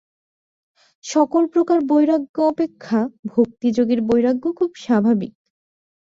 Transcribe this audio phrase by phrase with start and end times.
[1.03, 2.99] সকল প্রকার বৈরাগ্য অপেক্ষা
[3.27, 5.33] ভক্তিযোগীর বৈরাগ্য খুব স্বাভাবিক।